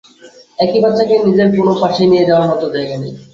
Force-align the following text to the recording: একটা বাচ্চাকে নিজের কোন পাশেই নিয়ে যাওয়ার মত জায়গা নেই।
একটা 0.59 0.77
বাচ্চাকে 0.83 1.15
নিজের 1.27 1.47
কোন 1.55 1.67
পাশেই 1.81 2.09
নিয়ে 2.11 2.27
যাওয়ার 2.29 2.47
মত 2.51 2.63
জায়গা 2.75 2.95
নেই। 3.01 3.13